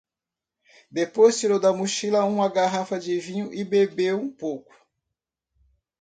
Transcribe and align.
Depois 0.89 1.37
tirou 1.39 1.59
da 1.59 1.71
mochila 1.71 2.25
uma 2.25 2.49
garrafa 2.49 2.97
de 2.97 3.19
vinho 3.19 3.53
e 3.53 3.63
bebeu 3.63 4.19
um 4.19 4.31
pouco. 4.31 4.73